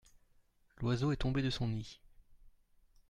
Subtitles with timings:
[0.79, 1.99] L’oiseau est tombé de son nid.